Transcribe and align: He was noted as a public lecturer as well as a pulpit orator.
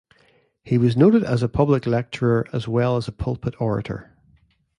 He 0.63 0.79
was 0.79 0.97
noted 0.97 1.23
as 1.23 1.43
a 1.43 1.47
public 1.47 1.85
lecturer 1.85 2.47
as 2.51 2.67
well 2.67 2.97
as 2.97 3.07
a 3.07 3.11
pulpit 3.11 3.53
orator. 3.61 4.17